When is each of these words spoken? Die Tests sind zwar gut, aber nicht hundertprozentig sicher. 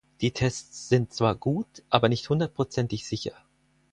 Die 0.21 0.31
Tests 0.31 0.89
sind 0.89 1.13
zwar 1.13 1.35
gut, 1.35 1.83
aber 1.91 2.09
nicht 2.09 2.27
hundertprozentig 2.27 3.05
sicher. 3.07 3.33